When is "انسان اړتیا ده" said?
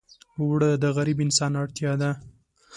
1.25-2.11